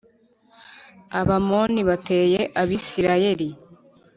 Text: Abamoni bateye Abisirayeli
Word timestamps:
Abamoni 1.19 1.79
bateye 1.89 2.41
Abisirayeli 2.61 3.49